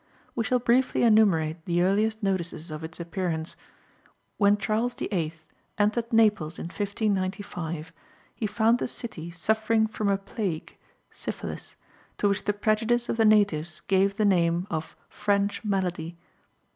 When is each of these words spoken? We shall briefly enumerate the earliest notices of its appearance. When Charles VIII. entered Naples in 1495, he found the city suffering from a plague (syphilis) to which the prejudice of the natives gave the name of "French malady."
We 0.33 0.43
shall 0.43 0.57
briefly 0.57 1.03
enumerate 1.03 1.63
the 1.65 1.83
earliest 1.83 2.23
notices 2.23 2.71
of 2.71 2.83
its 2.83 2.99
appearance. 2.99 3.55
When 4.39 4.57
Charles 4.57 4.95
VIII. 4.95 5.31
entered 5.77 6.11
Naples 6.11 6.57
in 6.57 6.63
1495, 6.69 7.93
he 8.33 8.47
found 8.47 8.79
the 8.79 8.87
city 8.87 9.29
suffering 9.29 9.85
from 9.85 10.09
a 10.09 10.17
plague 10.17 10.75
(syphilis) 11.11 11.75
to 12.17 12.27
which 12.27 12.45
the 12.45 12.53
prejudice 12.53 13.09
of 13.09 13.17
the 13.17 13.25
natives 13.25 13.83
gave 13.87 14.17
the 14.17 14.25
name 14.25 14.65
of 14.71 14.95
"French 15.07 15.63
malady." 15.63 16.17